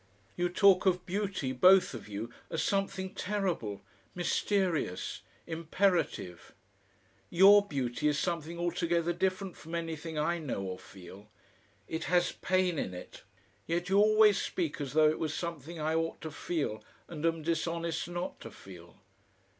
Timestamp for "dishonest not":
17.43-18.39